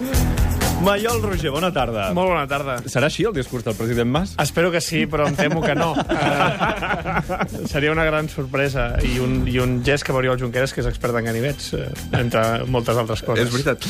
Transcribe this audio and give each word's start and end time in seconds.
Yeah. 0.00 0.37
Maiol 0.78 1.20
Roger, 1.20 1.50
bona 1.50 1.72
tarda. 1.74 2.04
Molt 2.14 2.30
bona 2.30 2.44
tarda. 2.46 2.76
Serà 2.86 3.08
així 3.10 3.24
el 3.26 3.32
discurs 3.34 3.64
del 3.66 3.74
president 3.74 4.06
Mas? 4.14 4.36
Espero 4.38 4.70
que 4.70 4.78
sí, 4.80 5.00
però 5.10 5.26
em 5.26 5.34
temo 5.34 5.58
que 5.64 5.74
no. 5.74 5.88
Uh, 5.98 7.66
seria 7.72 7.90
una 7.90 8.04
gran 8.06 8.28
sorpresa 8.30 8.92
i 9.02 9.16
un, 9.18 9.40
i 9.50 9.58
un 9.58 9.80
gest 9.84 10.06
que 10.06 10.14
veuria 10.14 10.36
el 10.36 10.38
Junqueras, 10.38 10.70
que 10.72 10.84
és 10.84 10.88
expert 10.90 11.18
en 11.18 11.26
ganivets, 11.26 11.72
uh, 11.74 11.88
entre 12.20 12.44
moltes 12.70 13.00
altres 13.00 13.24
coses. 13.26 13.48
És 13.48 13.50
veritat. 13.50 13.88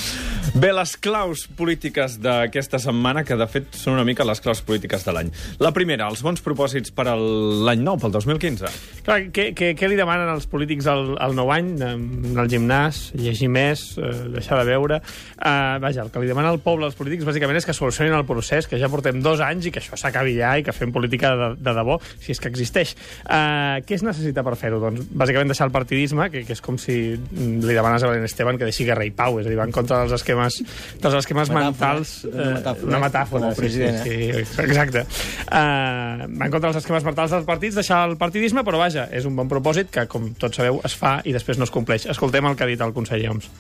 Bé, 0.57 0.71
les 0.73 0.95
claus 0.97 1.45
polítiques 1.59 2.17
d'aquesta 2.25 2.81
setmana, 2.81 3.21
que 3.29 3.37
de 3.37 3.49
fet 3.53 3.77
són 3.77 3.99
una 3.99 4.07
mica 4.09 4.25
les 4.25 4.41
claus 4.41 4.65
polítiques 4.65 5.05
de 5.05 5.13
l'any. 5.13 5.33
La 5.61 5.75
primera, 5.77 6.09
els 6.09 6.25
bons 6.25 6.41
propòsits 6.45 6.95
per 6.97 7.11
l'any 7.13 7.85
nou, 7.85 8.01
pel 8.01 8.17
2015. 8.17 8.73
Clar, 9.05 9.21
què, 9.29 9.51
què, 9.53 9.75
què 9.77 9.93
li 9.93 10.01
demanen 10.01 10.33
als 10.33 10.49
polítics 10.49 10.89
al, 10.89 11.13
al 11.21 11.37
nou 11.37 11.53
any? 11.53 11.75
Anar 11.85 12.47
al 12.47 12.51
gimnàs, 12.51 13.05
llegir 13.21 13.53
més, 13.53 13.91
uh, 14.01 14.09
deixar 14.33 14.63
de 14.63 14.71
beure... 14.73 15.03
Uh, 15.39 15.77
vaja, 15.85 16.03
el 16.03 16.09
que 16.11 16.21
li 16.23 16.33
demana 16.33 16.49
al 16.51 16.59
poble 16.65 16.78
als 16.87 16.97
polítics 16.99 17.27
bàsicament 17.27 17.59
és 17.61 17.67
que 17.67 17.75
solucionin 17.77 18.15
el 18.17 18.27
procés, 18.29 18.69
que 18.69 18.79
ja 18.81 18.91
portem 18.93 19.21
dos 19.25 19.43
anys 19.45 19.69
i 19.69 19.73
que 19.75 19.83
això 19.83 19.99
s'acabi 19.99 20.37
ja 20.39 20.55
i 20.59 20.65
que 20.67 20.75
fem 20.77 20.93
política 20.95 21.35
de, 21.39 21.49
de 21.59 21.75
debò, 21.77 21.99
si 22.23 22.35
és 22.35 22.43
que 22.43 22.51
existeix. 22.51 22.95
Uh, 23.25 23.81
què 23.87 23.99
es 23.99 24.05
necessita 24.07 24.45
per 24.47 24.57
fer-ho? 24.61 24.81
Doncs 24.83 25.09
bàsicament 25.11 25.53
deixar 25.53 25.69
el 25.69 25.75
partidisme, 25.75 26.29
que, 26.33 26.45
que 26.49 26.57
és 26.57 26.65
com 26.65 26.79
si 26.81 26.99
li 27.17 27.75
demanes 27.75 28.05
a 28.05 28.11
Belén 28.11 28.29
Esteban 28.29 28.61
que 28.61 28.69
deixi 28.69 28.87
guerra 28.89 29.07
i 29.07 29.13
pau, 29.15 29.41
és 29.43 29.49
a 29.49 29.53
dir, 29.53 29.59
va 29.59 29.69
en 29.69 29.75
contra 29.75 30.03
dels 30.03 30.17
esquemes, 30.19 30.61
dels 31.03 31.19
esquemes 31.23 31.53
Metàfora, 31.53 31.71
mentals... 31.71 32.15
una 32.29 32.51
metàfora, 32.59 32.91
una 32.91 33.03
metàfora, 33.07 33.53
el 33.53 33.59
president, 33.59 34.03
sí, 34.05 34.19
sí, 34.19 34.45
sí, 34.53 34.67
exacte. 34.67 35.05
Uh, 35.49 36.29
va 36.35 36.49
en 36.49 36.55
contra 36.55 36.69
dels 36.69 36.83
esquemes 36.83 37.07
mentals 37.07 37.35
dels 37.37 37.49
partits, 37.49 37.79
deixar 37.81 38.05
el 38.11 38.19
partidisme, 38.21 38.65
però 38.67 38.83
vaja, 38.83 39.09
és 39.15 39.29
un 39.29 39.37
bon 39.39 39.51
propòsit 39.51 39.93
que, 39.95 40.07
com 40.11 40.33
tots 40.39 40.61
sabeu, 40.61 40.83
es 40.87 40.97
fa 40.99 41.19
i 41.25 41.35
després 41.37 41.61
no 41.61 41.69
es 41.69 41.75
compleix. 41.75 42.09
Escoltem 42.11 42.47
el 42.49 42.57
que 42.59 42.67
ha 42.67 42.71
dit 42.71 42.85
el 42.85 42.95
conseller 42.97 43.33
Homs. 43.33 43.51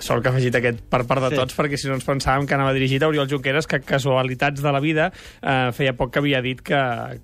Sort 0.00 0.22
que 0.24 0.30
ha 0.30 0.32
afegit 0.32 0.54
aquest 0.56 0.78
per 0.88 1.02
part 1.04 1.20
de 1.26 1.28
Sí. 1.30 1.36
tots, 1.36 1.54
perquè 1.58 1.76
si 1.76 1.88
no 1.88 1.94
ens 1.94 2.06
pensàvem 2.06 2.46
que 2.48 2.54
anava 2.56 2.72
dirigit 2.72 3.02
a 3.02 3.08
Oriol 3.08 3.28
Junqueras, 3.28 3.66
que 3.66 3.80
casualitats 3.84 4.62
de 4.62 4.72
la 4.72 4.80
vida 4.80 5.12
eh, 5.42 5.72
feia 5.76 5.92
poc 5.92 6.10
que 6.10 6.20
havia 6.20 6.40
dit 6.40 6.62
que, 6.62 6.78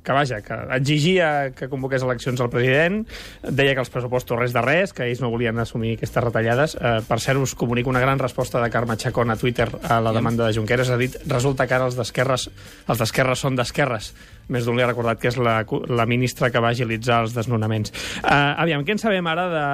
que, 0.04 0.12
vaja, 0.12 0.42
que 0.42 0.58
exigia 0.76 1.52
que 1.56 1.70
convoqués 1.72 2.02
eleccions 2.04 2.38
al 2.38 2.50
president, 2.50 3.06
deia 3.42 3.72
que 3.74 3.80
els 3.80 3.88
pressupostos 3.88 4.38
res 4.38 4.52
de 4.52 4.60
res, 4.60 4.92
que 4.92 5.08
ells 5.08 5.22
no 5.24 5.30
volien 5.30 5.58
assumir 5.58 5.94
aquestes 5.96 6.22
retallades. 6.22 6.76
Eh, 6.76 7.00
per 7.08 7.18
cert, 7.18 7.40
us 7.40 7.54
comunico 7.54 7.88
una 7.88 8.00
gran 8.00 8.18
resposta 8.18 8.60
de 8.60 8.68
Carme 8.68 8.98
Chacón 8.98 9.30
a 9.30 9.36
Twitter 9.36 9.70
a 9.82 10.00
la 10.00 10.12
demanda 10.12 10.46
de 10.46 10.52
Junqueras. 10.52 10.90
Ha 10.90 10.98
dit, 11.00 11.16
resulta 11.26 11.66
que 11.66 11.74
ara 11.74 11.86
els 11.88 11.96
d'esquerres 11.96 12.50
els 12.88 12.98
d'esquerres 12.98 13.38
són 13.40 13.56
d'esquerres. 13.56 14.12
Més 14.50 14.66
d'un 14.66 14.76
li 14.76 14.84
ha 14.84 14.88
recordat 14.90 15.20
que 15.22 15.30
és 15.30 15.38
la, 15.40 15.60
la 15.88 16.06
ministra 16.10 16.50
que 16.50 16.62
va 16.62 16.72
agilitzar 16.74 17.22
els 17.24 17.36
desnonaments. 17.36 17.94
Uh, 18.20 18.56
aviam, 18.64 18.84
què 18.86 18.96
en 18.96 19.02
sabem 19.02 19.30
ara 19.30 19.46
de, 19.52 19.66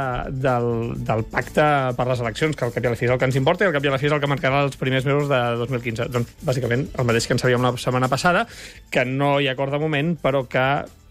del, 0.44 0.68
del 1.06 1.24
pacte 1.32 1.66
per 1.96 2.08
les 2.10 2.22
eleccions, 2.24 2.56
que 2.56 2.68
al 2.68 2.74
cap 2.74 2.84
i 2.84 2.90
a 2.90 2.94
la 2.94 3.00
fi 3.00 3.08
és 3.08 3.14
el 3.14 3.20
que 3.20 3.30
ens 3.30 3.40
importa 3.40 3.66
i 3.66 3.70
al 3.70 3.76
cap 3.76 3.86
i 3.86 3.92
a 3.92 3.96
la 3.96 4.00
fi 4.02 4.10
és 4.10 4.16
el 4.16 4.22
que 4.22 4.30
marcarà 4.30 4.64
els 4.66 4.78
primers 4.80 5.08
mesos 5.08 5.30
de 5.32 5.40
2015. 5.64 6.10
Doncs, 6.12 6.36
bàsicament, 6.46 6.88
el 6.96 7.08
mateix 7.08 7.28
que 7.28 7.36
en 7.36 7.42
sabíem 7.42 7.64
la 7.64 7.74
setmana 7.80 8.10
passada, 8.12 8.46
que 8.92 9.06
no 9.08 9.36
hi 9.40 9.50
ha 9.50 9.56
acord 9.56 9.74
de 9.74 9.82
moment, 9.82 10.16
però 10.22 10.44
que 10.50 10.66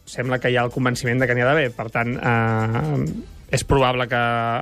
sembla 0.06 0.40
que 0.40 0.52
hi 0.54 0.58
ha 0.60 0.66
el 0.66 0.74
convenciment 0.74 1.22
de 1.22 1.28
que 1.28 1.36
n'hi 1.36 1.44
ha 1.44 1.50
d'haver. 1.50 1.72
Per 1.76 1.90
tant, 1.94 2.16
eh, 2.16 3.35
és 3.56 3.64
probable 3.68 4.08
que 4.12 4.20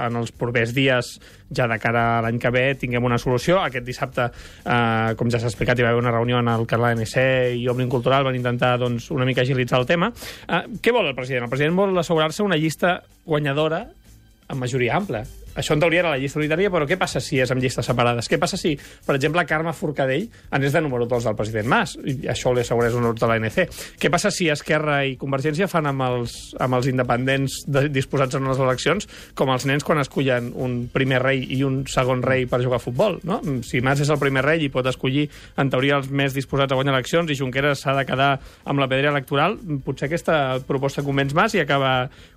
en 0.08 0.20
els 0.20 0.32
propers 0.38 0.74
dies, 0.76 1.16
ja 1.54 1.68
de 1.70 1.78
cara 1.82 2.04
a 2.18 2.22
l'any 2.26 2.40
que 2.42 2.52
ve, 2.54 2.64
tinguem 2.80 3.06
una 3.06 3.20
solució. 3.22 3.60
Aquest 3.62 3.86
dissabte, 3.88 4.30
eh, 4.30 5.14
com 5.20 5.32
ja 5.34 5.42
s'ha 5.42 5.52
explicat, 5.52 5.80
hi 5.80 5.86
va 5.86 5.94
haver 5.94 6.04
una 6.04 6.14
reunió 6.14 6.40
en 6.40 6.52
el 6.54 6.68
que 6.70 6.80
l'ANC 6.80 7.16
i 7.58 7.68
Òmnium 7.72 7.92
Cultural 7.92 8.26
van 8.28 8.38
intentar 8.40 8.76
doncs, 8.82 9.10
una 9.12 9.26
mica 9.30 9.42
agilitzar 9.42 9.82
el 9.82 9.90
tema. 9.90 10.12
Eh, 10.48 10.64
què 10.82 10.94
vol 10.96 11.10
el 11.10 11.18
president? 11.18 11.48
El 11.48 11.54
president 11.54 11.78
vol 11.78 11.98
assegurar-se 11.98 12.46
una 12.46 12.60
llista 12.60 13.02
guanyadora 13.26 13.88
amb 14.48 14.60
majoria 14.62 14.98
ampla. 14.98 15.26
Això 15.56 15.76
en 15.76 15.84
teoria 15.84 16.04
era 16.04 16.14
la 16.14 16.20
llista 16.22 16.40
unitària, 16.42 16.72
però 16.74 16.88
què 16.90 16.98
passa 17.00 17.22
si 17.24 17.40
és 17.42 17.52
amb 17.54 17.62
llistes 17.62 17.86
separades? 17.86 18.30
Què 18.30 18.40
passa 18.42 18.58
si, 18.60 18.74
per 19.06 19.18
exemple, 19.18 19.46
Carme 19.50 19.74
Forcadell 19.78 20.28
anés 20.56 20.74
de 20.74 20.82
número 20.82 21.06
2 21.10 21.30
del 21.30 21.38
president 21.38 21.70
Mas? 21.70 21.96
I 22.00 22.30
això 22.34 22.54
li 22.54 22.64
assegurés 22.64 22.96
un 22.98 23.10
de 23.14 23.30
l'ANC. 23.30 23.60
Què 24.02 24.12
passa 24.14 24.32
si 24.34 24.50
Esquerra 24.50 25.04
i 25.06 25.16
Convergència 25.20 25.68
fan 25.72 25.88
amb 25.90 26.06
els, 26.08 26.36
amb 26.62 26.80
els 26.80 26.90
independents 26.90 27.62
de, 27.68 27.88
disposats 27.94 28.40
en 28.40 28.50
les 28.50 28.62
eleccions 28.62 29.08
com 29.38 29.52
els 29.54 29.68
nens 29.70 29.86
quan 29.86 30.02
escullen 30.02 30.52
un 30.56 30.78
primer 30.94 31.22
rei 31.24 31.44
i 31.56 31.62
un 31.68 31.84
segon 31.92 32.24
rei 32.26 32.48
per 32.50 32.64
jugar 32.64 32.82
a 32.82 32.84
futbol? 32.84 33.20
No? 33.28 33.40
Si 33.68 33.82
Mas 33.86 34.02
és 34.04 34.12
el 34.14 34.22
primer 34.22 34.46
rei 34.46 34.66
i 34.66 34.72
pot 34.74 34.88
escollir, 34.90 35.28
en 35.60 35.70
teoria, 35.74 36.00
els 36.02 36.10
més 36.10 36.36
disposats 36.36 36.74
a 36.74 36.80
guanyar 36.80 36.96
eleccions 36.96 37.30
i 37.30 37.38
Junqueras 37.38 37.84
s'ha 37.84 37.96
de 37.98 38.06
quedar 38.10 38.32
amb 38.66 38.82
la 38.82 38.90
pedra 38.92 39.14
electoral, 39.14 39.58
potser 39.86 40.10
aquesta 40.10 40.60
proposta 40.68 41.06
convenç 41.06 41.36
Mas 41.38 41.58
i 41.58 41.64
acaba 41.64 41.94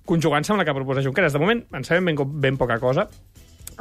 conjugant-se 0.07 0.53
amb 0.53 0.61
la 0.61 0.67
que 0.67 0.75
proposa 0.75 1.03
Junqueras. 1.03 1.33
De 1.35 1.41
moment, 1.41 1.63
en 1.75 1.87
sabem 1.87 2.11
ben, 2.11 2.21
ben 2.41 2.57
poca 2.59 2.79
cosa, 2.79 3.06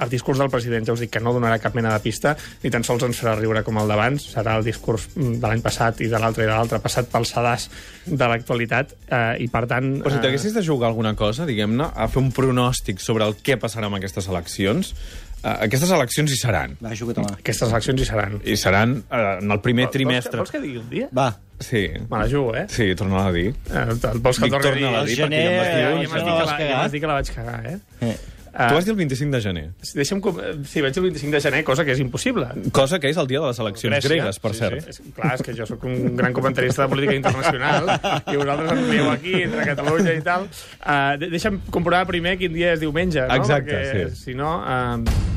el 0.02 0.10
discurs 0.12 0.38
del 0.38 0.50
president 0.52 0.86
ja 0.86 0.94
us 0.96 1.02
dic 1.04 1.12
que 1.16 1.22
no 1.22 1.32
donarà 1.36 1.58
cap 1.62 1.76
mena 1.76 1.92
de 1.94 2.00
pista, 2.04 2.34
ni 2.62 2.70
tan 2.72 2.84
sols 2.86 3.04
ens 3.06 3.20
farà 3.22 3.36
riure 3.38 3.62
com 3.66 3.78
el 3.80 3.88
d'abans, 3.90 4.28
serà 4.36 4.56
el 4.58 4.66
discurs 4.66 5.08
mm, 5.14 5.38
de 5.42 5.50
l'any 5.50 5.62
passat 5.64 6.00
i 6.04 6.10
de 6.12 6.20
l'altre 6.22 6.44
i 6.44 6.48
de 6.48 6.52
l'altre, 6.52 6.80
passat 6.84 7.08
pel 7.12 7.28
sedàs 7.28 7.68
de 8.06 8.30
l'actualitat, 8.32 8.96
eh, 9.08 9.44
i 9.44 9.48
per 9.52 9.64
tant... 9.70 9.92
Però 10.02 10.12
si 10.12 10.20
eh, 10.20 10.24
t'haguessis 10.26 10.56
de 10.56 10.64
jugar 10.66 10.90
alguna 10.92 11.14
cosa, 11.18 11.46
diguem-ne, 11.48 11.90
a 11.94 12.08
fer 12.12 12.22
un 12.22 12.32
pronòstic 12.36 13.00
sobre 13.02 13.26
el 13.28 13.38
què 13.42 13.58
passarà 13.62 13.88
amb 13.90 13.98
aquestes 14.00 14.28
eleccions, 14.32 14.92
eh, 15.40 15.56
aquestes 15.68 15.90
eleccions 15.96 16.32
hi 16.32 16.38
seran. 16.42 16.76
Va, 16.84 16.92
juga-te-la. 16.98 17.40
aquestes 17.40 17.72
eleccions 17.72 18.04
hi 18.04 18.10
seran. 18.12 18.38
I 18.44 18.60
seran 18.60 18.98
eh, 19.08 19.24
en 19.40 19.56
el 19.56 19.64
primer 19.64 19.88
trimestre. 19.94 20.38
Vols 20.42 20.52
que, 20.52 20.60
vols 20.60 20.64
que 20.64 20.64
digui 20.68 20.84
un 20.84 20.88
dia? 20.92 21.10
Va. 21.16 21.32
Sí. 21.58 21.88
Me 22.10 22.18
la 22.20 22.28
jugo, 22.28 22.54
eh? 22.54 22.66
Sí, 22.68 22.90
torna 22.94 23.24
a 23.24 23.32
dir. 23.32 23.48
eh 23.72 23.84
vols 24.20 24.38
que 24.38 24.44
Dic, 24.44 24.54
el 24.54 24.60
torni 24.60 24.82
torna-la 24.84 24.98
a 24.98 25.00
a 25.00 25.06
dir? 25.06 25.16
dir, 25.16 25.28
perquè 25.56 25.78
ja 25.80 25.92
dir 25.96 26.08
m'has 26.10 26.24
dit 26.26 26.66
ja 26.68 26.88
dit 26.92 27.00
que 27.00 27.08
la 27.08 27.20
vaig 27.20 27.30
cagar, 27.32 27.60
eh? 27.72 27.78
Eh. 28.10 28.16
Ah, 28.58 28.70
Tu 28.70 28.74
vas 28.78 28.86
dir 28.86 28.92
el 28.94 28.96
25 28.96 29.36
de 29.36 29.40
gener. 29.44 29.64
Deixa'm... 29.98 30.22
Sí, 30.64 30.80
vaig 30.80 30.94
dir 30.94 31.02
el 31.02 31.06
25 31.10 31.34
de 31.34 31.40
gener, 31.44 31.58
cosa 31.68 31.84
que 31.84 31.92
és 31.92 32.00
impossible. 32.00 32.46
Cosa 32.72 32.96
que 32.98 33.10
és 33.12 33.18
el 33.20 33.26
dia 33.28 33.42
de 33.42 33.50
les 33.50 33.58
eleccions 33.60 33.92
Grècia. 33.92 34.08
gregues, 34.08 34.38
per 34.40 34.52
sí, 34.54 34.60
cert. 34.62 34.86
Sí. 34.86 34.94
És, 34.94 35.00
clar, 35.18 35.34
és 35.36 35.44
que 35.44 35.52
jo 35.58 35.66
sóc 35.68 35.84
un 35.84 36.16
gran 36.16 36.32
comentarista 36.32 36.86
de 36.86 36.88
política 36.94 37.18
internacional 37.18 37.90
i 38.32 38.36
vosaltres 38.38 38.72
em 38.72 38.86
dieu 38.94 39.10
aquí, 39.12 39.34
entre 39.44 39.66
Catalunya 39.68 40.14
i 40.16 40.22
tal. 40.24 40.48
Uh, 40.80 41.18
deixa'm 41.26 41.60
comprovar 41.74 42.06
primer 42.08 42.38
quin 42.40 42.54
dia 42.56 42.72
és 42.78 42.80
diumenge, 42.80 43.20
no? 43.28 43.36
Exacte, 43.36 43.76
Perquè, 43.76 44.08
sí. 44.14 44.30
si 44.30 44.38
no... 44.38 44.54
Uh, 44.64 45.36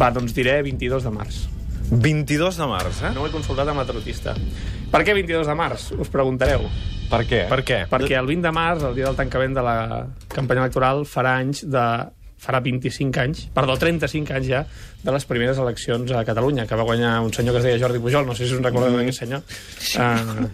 va, 0.00 0.08
doncs 0.16 0.32
diré 0.32 0.56
22 0.64 1.04
de 1.04 1.12
març. 1.12 1.44
22 1.92 2.56
de 2.56 2.66
març, 2.72 3.04
eh? 3.04 3.12
No 3.12 3.22
ho 3.22 3.28
he 3.28 3.34
consultat 3.34 3.68
amb 3.68 3.84
la 3.84 3.86
trotista. 3.86 4.32
Per 4.90 5.04
què 5.04 5.12
22 5.20 5.46
de 5.52 5.54
març? 5.58 5.90
Us 6.00 6.08
preguntareu. 6.08 6.64
Per 7.12 7.20
què? 7.28 7.44
Per 7.52 7.60
què? 7.66 7.84
Perquè 7.92 8.16
el 8.16 8.26
20 8.32 8.48
de 8.48 8.52
març, 8.56 8.84
el 8.88 8.96
dia 8.96 9.10
del 9.10 9.18
tancament 9.20 9.52
de 9.54 9.62
la 9.68 9.76
campanya 10.32 10.64
electoral, 10.64 11.04
farà 11.04 11.36
anys 11.44 11.66
de 11.68 11.84
farà 12.44 12.60
25 12.64 13.22
anys, 13.24 13.44
perdó, 13.56 13.76
35 13.80 14.36
anys 14.38 14.48
ja, 14.50 14.62
de 15.04 15.14
les 15.16 15.28
primeres 15.28 15.60
eleccions 15.60 16.12
a 16.12 16.24
Catalunya, 16.28 16.68
que 16.68 16.78
va 16.78 16.86
guanyar 16.86 17.18
un 17.24 17.32
senyor 17.32 17.56
que 17.56 17.64
es 17.64 17.68
deia 17.70 17.82
Jordi 17.86 18.02
Pujol, 18.04 18.28
no 18.28 18.36
sé 18.36 18.48
si 18.48 18.56
us 18.56 18.64
recordeu 18.64 18.98
d'aquest 19.00 19.24
senyor. 19.24 19.44
Uh, 19.96 20.50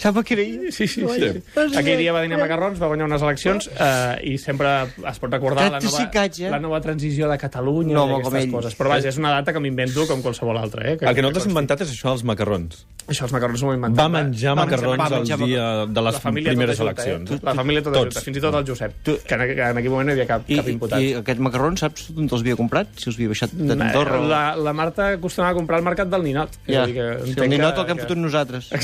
Sap 0.00 0.16
què 0.24 0.32
era? 0.36 0.44
sí, 0.72 0.86
sí, 0.88 1.02
sí. 1.04 1.28
Aquell 1.76 1.98
dia 2.00 2.12
va 2.16 2.22
dinar 2.24 2.38
macarrons, 2.40 2.78
va 2.80 2.88
guanyar 2.88 3.04
unes 3.08 3.20
eleccions 3.26 3.66
uh, 3.74 4.16
i 4.24 4.38
sempre 4.40 4.70
es 5.10 5.18
pot 5.20 5.30
recordar 5.32 5.66
la 5.66 5.80
nova, 5.80 5.90
35 6.06 6.22
anys, 6.24 6.38
eh? 6.40 6.50
la 6.54 6.60
nova 6.62 6.80
transició 6.80 7.28
de 7.28 7.36
Catalunya 7.42 7.94
No, 7.98 8.06
i 8.08 8.14
aquestes 8.20 8.48
coses. 8.52 8.76
Però 8.78 8.88
vaja, 8.94 9.10
és 9.12 9.18
una 9.20 9.34
data 9.36 9.52
que 9.52 9.60
m'invento 9.60 10.06
com 10.08 10.22
qualsevol 10.24 10.56
altra. 10.56 10.86
Eh? 10.92 10.96
Que, 10.96 11.06
El 11.10 11.14
que 11.18 11.24
no 11.26 11.32
t'has 11.36 11.46
inventat 11.50 11.84
és 11.84 11.92
això 11.92 12.14
dels 12.14 12.24
macarrons. 12.24 12.86
Això, 13.10 13.26
els 13.26 13.32
macarrons 13.34 13.60
no 13.64 13.68
ho 13.68 13.72
he 13.74 13.78
inventat. 13.80 14.00
Va 14.00 14.08
menjar 14.14 14.54
Va 14.56 14.64
macarrons 14.64 15.02
menjar- 15.04 15.38
el 15.40 15.46
dia 15.50 15.68
de 15.86 16.02
les 16.06 16.18
primeres 16.24 16.78
tota 16.78 16.88
eleccions. 16.88 17.30
Eh? 17.36 17.40
La 17.50 17.54
família 17.60 17.82
tota 17.82 17.98
Tots. 17.98 18.14
junta, 18.14 18.24
fins 18.30 18.36
i 18.38 18.44
tot 18.46 18.54
el 18.60 18.66
Josep, 18.68 18.96
que 19.04 19.34
en, 19.34 19.40
aqu- 19.46 19.56
en 19.70 19.80
aquell 19.82 19.90
moment 19.90 20.08
no 20.08 20.12
hi 20.14 20.16
havia 20.18 20.28
cap, 20.30 20.48
I, 20.48 20.56
cap 20.60 20.68
imputat. 20.72 21.02
I 21.02 21.12
aquest 21.20 21.40
macarrón, 21.44 21.76
saps 21.80 22.08
d'on 22.14 22.28
te'ls 22.30 22.40
havia 22.46 22.56
comprat? 22.56 22.92
Si 22.96 23.10
els 23.10 23.18
havia 23.18 23.32
baixat 23.34 23.52
d'Andorra? 23.52 24.20
o- 24.20 24.28
La, 24.30 24.42
la 24.56 24.72
Marta 24.72 25.10
acostumava 25.18 25.52
a 25.52 25.58
comprar 25.58 25.80
al 25.82 25.84
mercat 25.84 26.08
del 26.08 26.22
Ninot. 26.24 26.56
És 26.66 26.74
Ja, 26.74 26.84
a 26.84 26.86
dir 26.86 26.94
que 26.94 27.42
el 27.42 27.50
ninot 27.50 27.76
el 27.82 27.84
que 27.88 27.92
hem 27.96 28.04
fotut 28.06 28.16
nosaltres. 28.22 28.70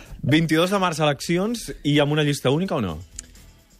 22 0.22 0.70
de 0.74 0.80
març 0.82 1.00
eleccions 1.00 1.70
i 1.84 1.98
amb 2.02 2.12
una 2.12 2.24
llista 2.26 2.50
única 2.52 2.76
o 2.76 2.82
no? 2.84 2.98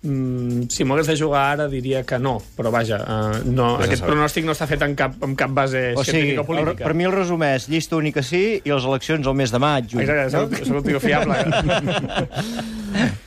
Mm, 0.00 0.70
si 0.72 0.86
m'ho 0.88 0.94
hagués 0.96 1.10
de 1.10 1.16
jugar 1.20 1.42
ara 1.52 1.66
diria 1.68 2.00
que 2.08 2.16
no, 2.16 2.38
però 2.56 2.70
vaja, 2.72 3.02
uh, 3.04 3.42
no, 3.44 3.74
Vés 3.82 3.90
aquest 3.90 4.06
pronòstic 4.06 4.46
no 4.48 4.54
està 4.54 4.64
fet 4.70 4.80
en 4.86 4.94
cap, 4.96 5.18
en 5.26 5.34
cap 5.36 5.52
base 5.52 5.90
O 5.92 6.04
sigui, 6.08 6.38
o 6.38 6.40
el, 6.40 6.46
política. 6.48 6.86
per 6.86 6.94
mi 6.96 7.04
el 7.04 7.12
resum 7.12 7.44
és 7.44 7.68
llista 7.68 7.98
única 7.98 8.24
sí 8.24 8.40
i 8.64 8.72
les 8.72 8.86
eleccions 8.88 9.28
al 9.28 9.36
mes 9.36 9.52
de 9.52 9.60
maig. 9.60 9.90
Juny. 9.92 10.06
Exacte, 10.06 10.30
soc, 10.32 10.56
soc 10.70 10.80
un 10.80 10.86
tio 10.88 11.02
fiable. 11.04 11.36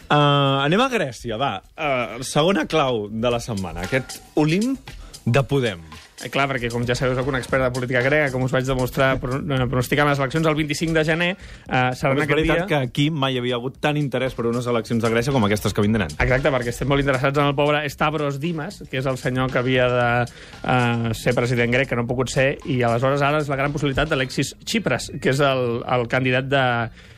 Uh, 0.09 0.63
anem 0.66 0.81
a 0.81 0.89
Grècia, 0.89 1.38
va. 1.38 1.59
Uh, 1.77 2.25
segona 2.25 2.66
clau 2.66 3.06
de 3.12 3.36
la 3.38 3.42
setmana. 3.44 3.86
Aquest 3.86 4.18
Olimp 4.42 4.95
de 5.30 5.45
Podem. 5.45 5.86
Eh, 6.24 6.31
Clar, 6.31 6.48
perquè 6.48 6.70
com 6.72 6.86
ja 6.88 6.96
sabeu, 6.96 7.16
soc 7.18 7.28
un 7.28 7.38
expert 7.38 7.66
de 7.66 7.70
política 7.75 8.02
grega, 8.06 8.30
com 8.31 8.46
us 8.46 8.54
vaig 8.54 8.66
demostrar 8.68 9.14
eh, 9.18 9.20
pronosticant 9.22 10.08
les 10.08 10.22
eleccions 10.22 10.48
el 10.48 10.56
25 10.56 10.96
de 10.96 11.04
gener, 11.08 11.30
eh, 11.36 11.81
seran 12.00 12.18
és 12.18 12.24
aquest 12.24 12.31
veritat 12.31 12.62
dia... 12.62 12.68
que 12.70 12.80
aquí 12.88 13.10
mai 13.12 13.38
havia 13.40 13.60
hagut 13.60 13.78
tant 13.84 14.00
interès 14.00 14.38
per 14.38 14.48
unes 14.48 14.68
eleccions 14.72 15.04
de 15.04 15.12
Grècia 15.12 15.36
com 15.36 15.44
aquestes 15.48 15.75
que 15.75 15.84
vindran. 15.84 16.14
Exacte, 16.24 16.52
perquè 16.54 16.72
estem 16.72 16.90
molt 16.90 17.04
interessats 17.04 17.42
en 17.42 17.52
el 17.52 17.58
pobre 17.58 17.84
Stavros 17.92 18.40
Dimas, 18.40 18.81
que 18.90 19.02
és 19.02 19.10
el 19.10 19.20
senyor 19.20 19.52
que 19.52 19.60
havia 19.60 19.90
de 19.92 20.10
uh, 20.24 21.10
ser 21.18 21.36
president 21.36 21.75
grec, 21.75 21.92
que 21.92 22.00
no 22.00 22.08
ha 22.08 22.10
pogut 22.10 22.31
ser, 22.31 22.54
i 22.72 22.80
aleshores 22.88 23.24
ara 23.26 23.44
és 23.44 23.52
la 23.52 23.60
gran 23.60 23.76
possibilitat 23.76 24.12
d'Alexis 24.12 24.56
Tsipras, 24.64 25.12
que 25.19 25.34
és 25.34 25.44
el, 25.44 25.81
el 25.84 26.08
candidat 26.12 26.48
de, 26.48 26.64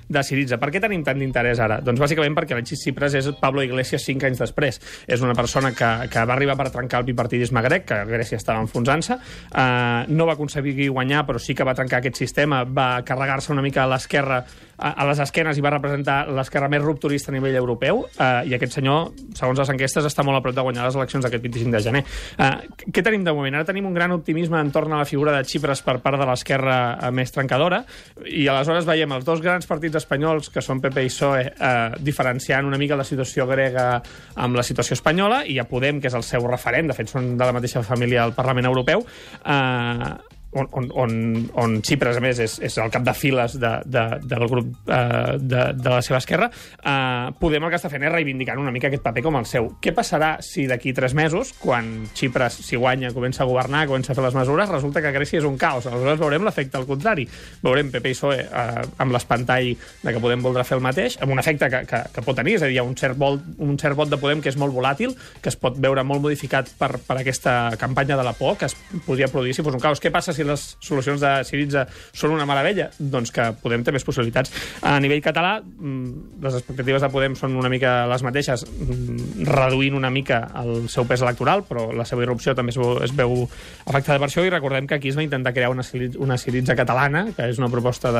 de 0.09 0.23
Siriza. 0.23 0.59
Per 0.61 0.69
què 0.73 0.81
tenim 0.83 1.03
tant 1.05 1.19
d'interès 1.19 1.59
ara? 1.63 1.79
Doncs 1.85 2.01
bàsicament 2.01 2.35
perquè 2.37 2.55
l'Alexis 2.55 2.83
Tsipras 2.83 3.15
és 3.17 3.29
Pablo 3.41 3.63
Iglesias 3.65 4.05
cinc 4.05 4.25
anys 4.27 4.41
després. 4.43 4.79
És 5.07 5.23
una 5.25 5.35
persona 5.37 5.71
que, 5.75 5.91
que 6.11 6.25
va 6.25 6.35
arribar 6.37 6.57
per 6.59 6.69
trencar 6.73 7.01
el 7.01 7.09
bipartidisme 7.09 7.63
grec, 7.65 7.87
que 7.89 8.01
Grècia 8.09 8.39
estava 8.39 8.61
enfonsant-se, 8.63 9.17
uh, 9.17 10.05
no 10.11 10.29
va 10.29 10.35
aconseguir 10.37 10.89
guanyar, 10.89 11.25
però 11.27 11.41
sí 11.41 11.55
que 11.55 11.67
va 11.67 11.75
trencar 11.77 12.01
aquest 12.01 12.21
sistema, 12.21 12.63
va 12.65 13.01
carregar-se 13.05 13.53
una 13.53 13.65
mica 13.65 13.83
a 13.83 13.89
l'esquerra 13.89 14.43
a, 14.77 15.05
les 15.07 15.19
esquenes 15.23 15.57
i 15.57 15.63
va 15.63 15.71
representar 15.73 16.17
l'esquerra 16.35 16.69
més 16.71 16.83
rupturista 16.83 17.31
a 17.31 17.35
nivell 17.35 17.55
europeu 17.59 18.03
uh, 18.05 18.41
i 18.47 18.55
aquest 18.57 18.77
senyor, 18.79 19.11
segons 19.37 19.59
les 19.61 19.71
enquestes, 19.73 20.07
està 20.07 20.25
molt 20.27 20.39
a 20.39 20.43
prop 20.43 20.55
de 20.55 20.65
guanyar 20.65 20.87
les 20.87 20.97
eleccions 20.99 21.25
d'aquest 21.25 21.43
25 21.43 21.75
de 21.75 21.81
gener. 21.85 22.03
Uh, 22.37 22.89
què 22.91 23.03
tenim 23.05 23.25
de 23.25 23.33
moment? 23.35 23.55
Ara 23.59 23.67
tenim 23.67 23.87
un 23.87 23.95
gran 23.95 24.13
optimisme 24.15 24.59
entorn 24.59 24.93
a 24.93 25.01
la 25.03 25.09
figura 25.09 25.35
de 25.35 25.43
Xipres 25.47 25.83
per 25.85 25.97
part 26.03 26.19
de 26.21 26.27
l'esquerra 26.27 26.77
uh, 26.95 27.11
més 27.15 27.31
trencadora 27.35 27.83
i 28.25 28.47
aleshores 28.51 28.87
veiem 28.87 29.15
els 29.15 29.25
dos 29.27 29.43
grans 29.43 29.67
partits 29.69 30.01
espanyols, 30.01 30.51
que 30.53 30.63
són 30.65 30.83
PP 30.83 31.05
i 31.05 31.11
PSOE, 31.11 31.47
uh, 31.55 31.97
diferenciant 32.03 32.67
una 32.67 32.79
mica 32.81 32.99
la 32.99 33.07
situació 33.07 33.47
grega 33.49 33.87
amb 34.35 34.59
la 34.59 34.65
situació 34.65 34.97
espanyola 34.99 35.43
i 35.47 35.59
a 35.59 35.67
Podem, 35.69 36.01
que 36.01 36.11
és 36.11 36.17
el 36.17 36.25
seu 36.27 36.45
referent, 36.49 36.91
de 36.91 36.97
fet 36.97 37.11
són 37.11 37.35
de 37.39 37.47
la 37.47 37.55
mateixa 37.55 37.83
família 37.85 38.23
al 38.25 38.35
Parlament 38.37 38.67
Europeu, 38.69 39.05
uh, 39.05 40.34
on, 40.55 40.69
on, 40.71 40.89
on, 40.95 41.15
on 41.61 41.77
a 41.79 42.23
més, 42.23 42.39
és, 42.39 42.57
és 42.63 42.77
el 42.81 42.91
cap 42.93 43.03
de 43.05 43.13
files 43.13 43.57
de, 43.59 43.71
de, 43.85 44.05
del 44.23 44.47
grup 44.49 44.89
eh, 44.89 45.35
de, 45.39 45.63
de 45.75 45.89
la 45.89 46.01
seva 46.05 46.21
esquerra, 46.21 46.49
eh, 46.79 47.31
Podem 47.39 47.65
el 47.67 47.73
que 47.73 47.79
està 47.79 47.91
fent 47.91 48.05
és 48.07 48.13
reivindicant 48.13 48.59
una 48.61 48.71
mica 48.73 48.87
aquest 48.87 49.03
paper 49.03 49.23
com 49.25 49.37
el 49.39 49.47
seu. 49.49 49.67
Què 49.83 49.91
passarà 49.95 50.35
si 50.45 50.65
d'aquí 50.69 50.93
tres 50.95 51.13
mesos, 51.17 51.51
quan 51.59 52.07
Xipres, 52.15 52.59
si 52.65 52.79
guanya, 52.79 53.11
comença 53.13 53.43
a 53.43 53.49
governar, 53.49 53.85
comença 53.89 54.13
a 54.13 54.17
fer 54.17 54.23
les 54.25 54.37
mesures, 54.37 54.71
resulta 54.71 55.03
que 55.03 55.13
Grècia 55.15 55.41
és 55.41 55.47
un 55.47 55.57
caos? 55.59 55.87
Aleshores 55.89 56.21
veurem 56.21 56.47
l'efecte 56.47 56.79
al 56.79 56.87
contrari. 56.87 57.27
Veurem 57.65 57.91
PP 57.93 58.13
i 58.13 58.15
PSOE 58.15 58.39
eh, 58.45 58.85
amb 59.03 59.15
l'espantall 59.15 59.73
de 59.75 60.13
que 60.15 60.23
Podem 60.25 60.41
voldrà 60.41 60.63
fer 60.65 60.79
el 60.79 60.85
mateix, 60.85 61.19
amb 61.21 61.35
un 61.35 61.41
efecte 61.41 61.69
que, 61.69 61.83
que, 61.89 62.01
que 62.15 62.23
pot 62.25 62.37
tenir, 62.39 62.55
és 62.57 62.63
a 62.63 62.69
dir, 62.69 62.77
hi 62.77 62.81
ha 62.81 62.87
un 62.87 62.95
cert, 62.97 63.17
vol, 63.19 63.37
un 63.61 63.75
cert 63.81 63.97
vot 63.97 64.09
de 64.09 64.19
Podem 64.21 64.41
que 64.41 64.49
és 64.53 64.57
molt 64.57 64.73
volàtil, 64.73 65.13
que 65.43 65.51
es 65.51 65.59
pot 65.59 65.77
veure 65.81 66.05
molt 66.07 66.23
modificat 66.23 66.71
per, 66.79 66.95
per 67.03 67.19
aquesta 67.19 67.75
campanya 67.81 68.17
de 68.17 68.25
la 68.25 68.33
por, 68.37 68.55
que 68.57 68.69
es 68.69 68.77
podria 69.05 69.29
produir 69.31 69.53
si 69.53 69.65
fos 69.65 69.75
un 69.75 69.83
caos. 69.83 70.01
Què 70.01 70.13
passa 70.13 70.33
si 70.33 70.44
les 70.47 70.65
solucions 70.83 71.21
de 71.21 71.31
Siritza 71.47 71.85
són 72.13 72.35
una 72.35 72.47
meravella, 72.47 72.89
doncs 72.99 73.33
que 73.35 73.51
Podem 73.61 73.83
té 73.85 73.93
més 73.95 74.03
possibilitats. 74.05 74.51
A 74.85 74.97
nivell 75.01 75.23
català, 75.25 75.57
mm, 75.61 76.41
les 76.43 76.57
expectatives 76.59 77.01
de 77.01 77.09
Podem 77.09 77.35
són 77.35 77.55
una 77.57 77.69
mica 77.69 78.05
les 78.07 78.23
mateixes, 78.23 78.65
mm, 78.65 79.45
reduint 79.47 79.95
una 79.95 80.09
mica 80.09 80.51
el 80.61 80.89
seu 80.89 81.05
pes 81.05 81.21
electoral, 81.21 81.63
però 81.63 81.91
la 81.93 82.05
seva 82.05 82.23
irrupció 82.23 82.55
també 82.55 82.71
es 82.71 82.77
veu, 82.77 83.03
es 83.03 83.15
veu 83.15 83.47
afectada 83.85 84.19
per 84.19 84.29
això, 84.29 84.45
i 84.45 84.49
recordem 84.49 84.87
que 84.87 84.95
aquí 84.95 85.09
es 85.09 85.17
va 85.17 85.23
intentar 85.23 85.53
crear 85.53 85.69
una, 85.69 85.83
una 86.17 86.37
Siritza 86.37 86.75
catalana, 86.75 87.27
que 87.35 87.49
és 87.49 87.57
una 87.57 87.69
proposta 87.69 88.11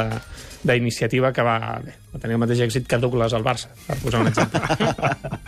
d'iniciativa 0.63 1.31
que 1.33 1.41
va, 1.41 1.79
bé, 1.83 1.93
va 2.13 2.19
tenir 2.19 2.35
el 2.35 2.39
mateix 2.39 2.59
èxit 2.67 2.87
que 2.87 2.97
Douglas 2.97 3.33
al 3.33 3.43
Barça, 3.43 3.69
per 3.87 3.97
posar 4.01 4.21
un 4.21 4.27
exemple. 4.27 4.61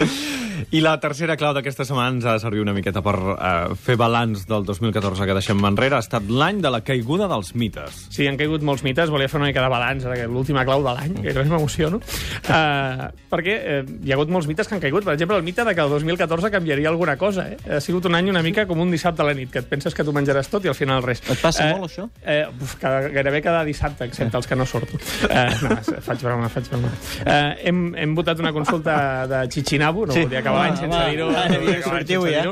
I 0.72 0.82
la 0.82 0.96
tercera 1.02 1.38
clau 1.40 1.54
d'aquesta 1.56 1.86
setmana 1.88 2.16
ens 2.16 2.26
ha 2.26 2.36
de 2.38 2.42
servir 2.44 2.62
una 2.64 2.74
miqueta 2.76 3.02
per 3.06 3.16
uh, 3.18 3.76
fer 3.80 3.98
balanç 4.00 4.46
del 4.50 4.66
2014 4.68 5.28
que 5.28 5.36
deixem 5.38 5.64
enrere. 5.70 5.98
Ha 5.98 6.04
estat 6.06 6.30
l'any 6.30 6.62
de 6.64 6.72
la 6.74 6.82
caiguda 6.86 7.28
dels 7.32 7.54
mites. 7.56 8.06
Sí, 8.14 8.28
han 8.28 8.40
caigut 8.40 8.66
molts 8.66 8.84
mites. 8.86 9.12
Volia 9.14 9.30
fer 9.32 9.40
una 9.42 9.50
mica 9.52 9.64
de 9.64 9.72
balanç, 9.72 10.08
l'última 10.32 10.66
clau 10.68 10.84
de 10.86 10.96
l'any, 10.98 11.16
que 11.18 11.28
gairebé 11.30 11.50
m'emociono. 11.54 12.02
Uh, 12.48 13.08
perquè 13.32 13.58
uh, 13.58 13.94
hi 14.04 14.14
ha 14.14 14.18
hagut 14.18 14.34
molts 14.34 14.50
mites 14.50 14.70
que 14.70 14.78
han 14.78 14.84
caigut. 14.84 15.06
Per 15.08 15.14
exemple, 15.16 15.38
el 15.38 15.46
mite 15.46 15.66
de 15.68 15.76
que 15.76 15.86
el 15.86 15.94
2014 15.94 16.52
canviaria 16.54 16.90
alguna 16.90 17.18
cosa. 17.18 17.48
Eh? 17.52 17.60
Ha 17.78 17.82
sigut 17.84 18.10
un 18.10 18.18
any 18.18 18.32
una 18.34 18.44
mica 18.46 18.68
com 18.68 18.82
un 18.82 18.92
dissabte 18.94 19.24
a 19.24 19.30
la 19.30 19.36
nit, 19.38 19.52
que 19.54 19.62
et 19.64 19.70
penses 19.70 19.96
que 19.96 20.06
tu 20.08 20.16
menjaràs 20.16 20.50
tot 20.52 20.66
i 20.66 20.74
al 20.74 20.78
final 20.78 21.04
res. 21.06 21.22
Et 21.28 21.44
passa 21.44 21.70
uh, 21.70 21.78
molt, 21.78 21.92
això? 21.92 22.08
Uh, 22.24 22.64
uf, 22.64 22.78
cada, 22.82 23.08
gairebé 23.14 23.44
cada 23.46 23.64
dissabte, 23.68 24.10
excepte 24.10 24.42
els 24.42 24.50
que 24.50 24.58
no 24.58 24.66
surto. 24.68 25.00
Uh, 25.28 25.46
no, 25.64 25.78
faig 26.06 26.24
broma, 26.24 26.50
faig 26.52 26.70
broma. 26.72 26.92
Uh, 27.22 27.54
hem, 27.68 27.84
hem 28.00 28.18
votat 28.18 28.42
una 28.44 28.54
consulta 28.56 28.98
de 29.30 29.46
Chichinabo, 29.54 30.08
no 30.08 30.18
sí. 30.18 30.26
volia 30.26 30.44
acabar 30.48 30.64
l'any 30.64 30.76
ah, 30.76 30.82
sense 30.82 31.02
dir-ho. 31.12 31.82
Sortiu 31.86 32.28
ja. 32.32 32.44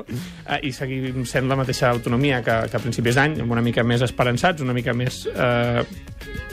Uh, 0.45 0.59
I 0.61 0.71
seguim 0.75 1.23
sent 1.29 1.49
la 1.49 1.57
mateixa 1.57 1.89
autonomia 1.93 2.41
que, 2.45 2.57
que 2.69 2.77
a 2.77 2.83
principis 2.83 3.17
d'any, 3.17 3.39
amb 3.45 3.55
una 3.55 3.63
mica 3.65 3.85
més 3.87 4.03
esperançats, 4.05 4.61
una 4.65 4.75
mica 4.77 4.93
més 4.93 5.23
eh, 5.31 5.81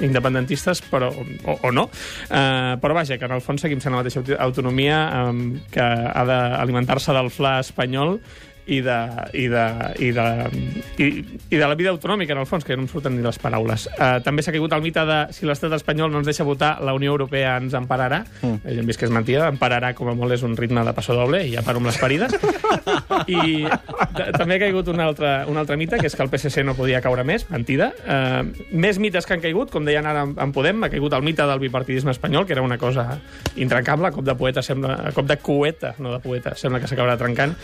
independentistes, 0.07 0.83
però, 0.91 1.11
o, 1.13 1.57
o 1.59 1.73
no. 1.75 1.89
Eh, 2.29 2.79
però 2.83 2.97
vaja, 2.97 3.19
que 3.19 3.29
en 3.29 3.37
el 3.37 3.45
fons 3.45 3.65
seguim 3.67 3.83
sent 3.83 3.95
la 3.95 4.03
mateixa 4.03 4.25
autonomia 4.41 5.03
eh, 5.19 5.35
que 5.75 5.85
ha 5.85 6.25
d'alimentar-se 6.29 7.15
del 7.19 7.31
fla 7.35 7.59
espanyol 7.63 8.19
i 8.67 8.81
de, 8.81 8.97
i, 9.35 9.47
de, 9.51 9.65
i, 9.99 10.11
de, 10.15 10.27
i, 10.99 11.07
i 11.51 11.57
de 11.57 11.67
la 11.67 11.75
vida 11.75 11.91
autonòmica, 11.91 12.35
en 12.37 12.43
el 12.43 12.47
fons, 12.47 12.65
que 12.65 12.77
no 12.77 12.85
em 12.85 12.91
surten 12.91 13.17
ni 13.17 13.25
les 13.25 13.39
paraules. 13.43 13.89
Uh, 13.97 14.21
també 14.25 14.45
s'ha 14.45 14.55
caigut 14.55 14.73
el 14.77 14.85
mite 14.85 15.03
de 15.09 15.19
si 15.35 15.49
l'estat 15.49 15.75
espanyol 15.75 16.13
no 16.13 16.21
ens 16.23 16.31
deixa 16.31 16.47
votar, 16.47 16.77
la 16.85 16.95
Unió 16.95 17.13
Europea 17.15 17.57
ens 17.59 17.75
empararà. 17.79 18.23
Mm. 18.41 18.63
Ja 18.63 18.79
hem 18.83 18.91
vist 18.91 19.01
que 19.01 19.09
és 19.09 19.15
mentida, 19.15 19.49
empararà 19.51 19.93
com 19.99 20.13
a 20.13 20.17
molt 20.19 20.37
és 20.37 20.45
un 20.47 20.55
ritme 20.59 20.85
de 20.87 20.95
passo 20.95 21.17
doble 21.19 21.43
i 21.47 21.57
ja 21.57 21.65
paro 21.67 21.83
amb 21.83 21.91
les 21.91 21.99
parides. 21.99 22.37
I 23.27 23.67
també 24.39 24.57
ha 24.57 24.63
caigut 24.63 24.93
un 24.93 25.03
altre, 25.03 25.35
un 25.51 25.59
altre 25.59 25.77
mite, 25.81 25.99
que 25.99 26.07
és 26.11 26.17
que 26.17 26.23
el 26.25 26.31
PSC 26.31 26.65
no 26.67 26.77
podia 26.79 27.03
caure 27.05 27.27
més, 27.27 27.49
mentida. 27.51 27.91
Uh, 28.07 28.47
més 28.71 29.01
mites 29.03 29.27
que 29.27 29.37
han 29.37 29.43
caigut, 29.43 29.73
com 29.75 29.87
deien 29.89 30.07
ara 30.07 30.25
en 30.31 30.53
Podem, 30.53 30.85
ha 30.85 30.91
caigut 30.93 31.15
el 31.17 31.25
mite 31.27 31.47
del 31.49 31.63
bipartidisme 31.63 32.13
espanyol, 32.13 32.47
que 32.47 32.55
era 32.55 32.63
una 32.63 32.79
cosa 32.79 33.19
intrancable, 33.57 34.09
a 34.09 34.15
cop 34.15 34.27
de 34.27 34.37
poeta 34.39 34.63
sembla, 34.63 34.99
a 35.09 35.13
cop 35.17 35.27
de 35.27 35.39
coeta, 35.43 35.95
no 35.99 36.13
de 36.13 36.21
poeta, 36.23 36.55
sembla 36.59 36.83
que 36.83 36.91
s'acabarà 36.91 37.17
trencant. 37.19 37.57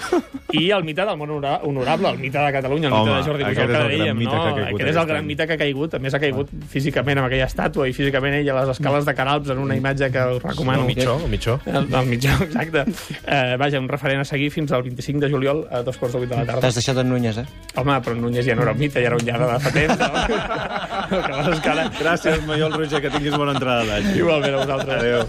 I 0.56 0.70
el 0.74 0.87
mite 0.88 1.04
del 1.04 1.18
món 1.20 1.32
honorable, 1.36 2.12
el 2.14 2.18
mite 2.22 2.38
de 2.38 2.52
Catalunya, 2.56 2.88
el 2.88 2.94
Home, 2.94 3.04
mite 3.04 3.16
de 3.16 3.22
Jordi 3.28 3.44
Pujol, 3.44 3.72
que 3.72 3.82
dèiem, 3.92 4.22
no? 4.24 4.38
Aquest 4.64 4.90
és 4.92 5.00
el 5.02 5.08
gran 5.10 5.28
mite 5.28 5.46
que 5.46 5.56
ha 5.56 5.60
caigut. 5.60 5.96
A 5.98 6.02
més, 6.02 6.16
ha 6.16 6.20
caigut 6.22 6.52
ah. 6.52 6.68
físicament 6.72 7.20
amb 7.20 7.28
aquella 7.28 7.48
estàtua 7.50 7.88
i 7.88 7.94
físicament 7.96 8.38
ell 8.40 8.50
a 8.54 8.58
les 8.60 8.72
escales 8.76 9.08
de 9.08 9.14
Caralps 9.18 9.52
en 9.54 9.62
una 9.62 9.76
imatge 9.78 10.10
que 10.14 10.26
us 10.34 10.42
recomano. 10.42 10.84
El 10.84 10.90
mitjó, 10.92 11.18
el 11.24 11.30
mitjó. 11.32 11.58
El, 11.66 11.88
el 12.00 12.10
mitjó, 12.10 12.34
exacte. 12.46 12.84
Eh, 13.24 13.56
vaja, 13.60 13.82
un 13.82 13.88
referent 13.92 14.24
a 14.24 14.28
seguir 14.28 14.50
fins 14.54 14.72
al 14.72 14.82
25 14.86 15.26
de 15.26 15.32
juliol 15.32 15.64
a 15.70 15.82
dos 15.86 15.98
quarts 16.00 16.16
de 16.16 16.24
vuit 16.24 16.30
de 16.32 16.36
la 16.40 16.46
tarda. 16.48 16.64
T'has 16.66 16.80
deixat 16.80 17.02
en 17.04 17.12
Núñez, 17.12 17.42
eh? 17.42 17.46
Home, 17.76 18.00
però 18.04 18.16
Núñez 18.16 18.46
ja 18.48 18.56
no 18.56 18.64
era 18.66 18.72
un 18.72 18.80
mite, 18.80 19.02
ja 19.02 19.12
era 19.12 19.20
un 19.20 19.26
lladre 19.26 19.52
de 19.52 19.58
fa 19.60 19.74
temps. 19.74 19.98
No? 19.98 20.08
Gràcies, 21.98 22.40
Maiol 22.46 22.72
Roger, 22.74 23.02
que 23.04 23.12
tinguis 23.12 23.36
bona 23.36 23.56
entrada 23.56 23.84
d'any. 23.88 24.14
Igualment 24.18 24.54
a 24.54 24.64
vosaltres. 24.64 24.98
Adéu. 24.98 25.28